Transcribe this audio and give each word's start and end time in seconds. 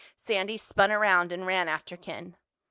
Sandy 0.17 0.57
spun 0.57 0.91
around 0.91 1.31
and 1.31 1.45
ran 1.45 1.69
after 1.69 1.95
Ken. 1.95 2.35